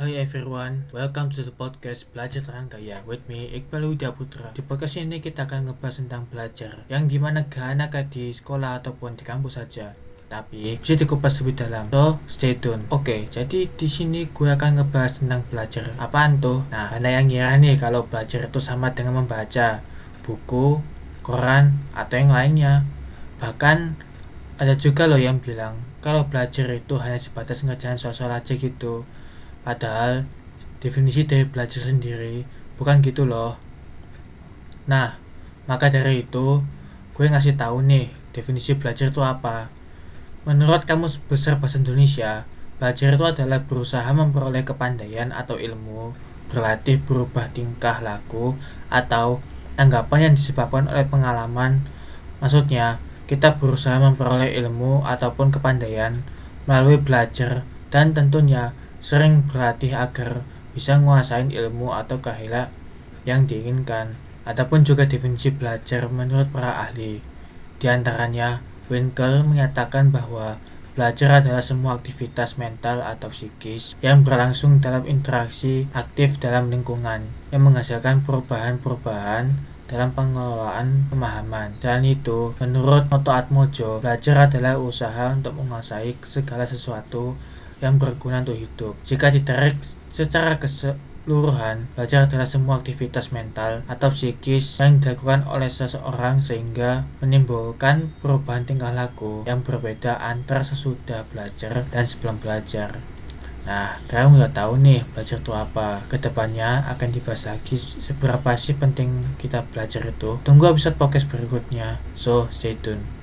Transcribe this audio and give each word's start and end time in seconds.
Hi 0.00 0.16
everyone, 0.16 0.88
welcome 0.96 1.28
to 1.28 1.44
the 1.44 1.52
podcast 1.52 2.08
Belajar 2.16 2.40
Terang 2.40 2.72
Kaya 2.72 3.04
with 3.04 3.20
me 3.28 3.52
Iqbal 3.52 3.84
Huda 3.84 4.16
Putra. 4.16 4.48
Di 4.56 4.64
podcast 4.64 4.96
ini 4.96 5.20
kita 5.20 5.44
akan 5.44 5.68
ngebahas 5.68 6.00
tentang 6.00 6.24
belajar, 6.24 6.88
yang 6.88 7.04
di 7.04 7.20
mana 7.20 7.44
gak 7.44 7.92
kayak 7.92 8.08
di 8.08 8.32
sekolah 8.32 8.80
ataupun 8.80 9.20
di 9.20 9.28
kampus 9.28 9.60
saja, 9.60 9.92
tapi 10.32 10.80
bisa 10.80 10.96
dikupas 10.96 11.44
lebih 11.44 11.52
dalam. 11.52 11.92
So, 11.92 12.16
stay 12.24 12.56
tune. 12.56 12.88
Oke, 12.88 13.28
jadi 13.28 13.68
di 13.68 13.88
sini 13.92 14.24
gue 14.32 14.48
akan 14.48 14.80
ngebahas 14.80 15.20
tentang 15.20 15.44
belajar. 15.52 15.92
Apaan 16.00 16.40
tuh? 16.40 16.64
Nah, 16.72 16.96
ada 16.96 17.04
yang 17.04 17.28
ngira 17.28 17.60
nih 17.60 17.76
kalau 17.76 18.08
belajar 18.08 18.48
itu 18.48 18.56
sama 18.56 18.96
dengan 18.96 19.20
membaca 19.20 19.84
buku, 20.24 20.80
koran, 21.20 21.76
atau 21.92 22.16
yang 22.16 22.32
lainnya. 22.32 22.88
Bahkan 23.36 24.00
ada 24.56 24.72
juga 24.80 25.04
loh 25.04 25.20
yang 25.20 25.44
bilang 25.44 25.76
kalau 26.00 26.24
belajar 26.24 26.72
itu 26.72 26.96
hanya 26.96 27.20
sebatas 27.20 27.60
ngerjain 27.68 28.00
soal-soal 28.00 28.32
aja 28.32 28.56
gitu 28.56 29.04
Padahal 29.62 30.24
definisi 30.80 31.28
dari 31.28 31.44
belajar 31.44 31.84
sendiri 31.84 32.42
bukan 32.80 33.04
gitu 33.04 33.28
loh. 33.28 33.60
Nah, 34.88 35.20
maka 35.68 35.92
dari 35.92 36.24
itu 36.24 36.64
gue 37.12 37.24
ngasih 37.28 37.60
tahu 37.60 37.84
nih 37.84 38.08
definisi 38.32 38.72
belajar 38.74 39.12
itu 39.12 39.20
apa. 39.20 39.68
Menurut 40.48 40.88
Kamus 40.88 41.20
Besar 41.20 41.60
Bahasa 41.60 41.76
Indonesia, 41.76 42.48
belajar 42.80 43.12
itu 43.12 43.24
adalah 43.28 43.60
berusaha 43.60 44.08
memperoleh 44.08 44.64
kepandaian 44.64 45.36
atau 45.36 45.60
ilmu, 45.60 46.16
berlatih 46.48 46.96
berubah 47.04 47.52
tingkah 47.52 48.00
laku, 48.00 48.56
atau 48.88 49.44
tanggapan 49.76 50.32
yang 50.32 50.34
disebabkan 50.34 50.88
oleh 50.88 51.04
pengalaman. 51.04 51.84
Maksudnya, 52.40 52.96
kita 53.28 53.60
berusaha 53.60 54.00
memperoleh 54.00 54.56
ilmu 54.56 55.04
ataupun 55.04 55.52
kepandaian 55.52 56.24
melalui 56.64 56.96
belajar 56.96 57.68
dan 57.92 58.16
tentunya 58.16 58.72
sering 59.00 59.42
berlatih 59.48 59.96
agar 59.96 60.44
bisa 60.76 61.00
menguasai 61.00 61.50
ilmu 61.50 61.90
atau 61.90 62.20
keahlian 62.22 62.70
yang 63.24 63.44
diinginkan. 63.48 64.16
Adapun 64.48 64.84
juga 64.86 65.04
definisi 65.04 65.52
belajar 65.52 66.08
menurut 66.08 66.48
para 66.48 66.80
ahli. 66.88 67.20
Di 67.80 67.86
antaranya, 67.88 68.64
Winkel 68.88 69.44
menyatakan 69.44 70.12
bahwa 70.12 70.56
belajar 70.98 71.40
adalah 71.40 71.62
semua 71.62 71.96
aktivitas 71.96 72.58
mental 72.58 73.00
atau 73.00 73.30
psikis 73.30 73.94
yang 74.02 74.26
berlangsung 74.26 74.82
dalam 74.82 75.06
interaksi 75.06 75.86
aktif 75.94 76.36
dalam 76.42 76.68
lingkungan 76.68 77.24
yang 77.54 77.62
menghasilkan 77.62 78.26
perubahan-perubahan 78.26 79.54
dalam 79.86 80.10
pengelolaan 80.14 81.10
pemahaman. 81.10 81.78
Dan 81.82 82.06
itu, 82.06 82.54
menurut 82.62 83.10
Moto 83.10 83.30
Atmojo, 83.34 83.98
belajar 83.98 84.50
adalah 84.50 84.78
usaha 84.78 85.34
untuk 85.34 85.58
menguasai 85.58 86.14
segala 86.22 86.62
sesuatu 86.66 87.34
yang 87.80 87.96
berguna 87.96 88.44
untuk 88.44 88.56
hidup. 88.56 88.94
Jika 89.00 89.32
ditarik 89.32 89.76
secara 90.12 90.60
keseluruhan, 90.60 91.88
belajar 91.96 92.28
adalah 92.28 92.48
semua 92.48 92.80
aktivitas 92.80 93.32
mental 93.32 93.84
atau 93.88 94.12
psikis 94.12 94.80
yang 94.80 95.00
dilakukan 95.00 95.48
oleh 95.48 95.68
seseorang 95.68 96.44
sehingga 96.44 97.08
menimbulkan 97.24 98.12
perubahan 98.20 98.68
tingkah 98.68 98.92
laku 98.92 99.44
yang 99.48 99.64
berbeda 99.64 100.20
antara 100.20 100.62
sesudah 100.62 101.24
belajar 101.32 101.88
dan 101.88 102.04
sebelum 102.04 102.36
belajar. 102.38 103.00
Nah, 103.60 104.00
kalian 104.08 104.40
udah 104.40 104.50
tahu 104.56 104.80
nih 104.80 105.04
belajar 105.12 105.36
itu 105.36 105.52
apa. 105.52 106.00
Ke 106.08 106.16
depannya 106.16 106.80
akan 106.96 107.08
dibahas 107.12 107.44
lagi 107.44 107.76
seberapa 107.76 108.56
sih 108.56 108.74
penting 108.74 109.36
kita 109.36 109.68
belajar 109.68 110.00
itu. 110.08 110.40
Tunggu 110.40 110.72
episode 110.72 110.96
podcast 110.96 111.28
berikutnya. 111.28 112.00
So, 112.16 112.48
stay 112.48 112.74
tune. 112.80 113.19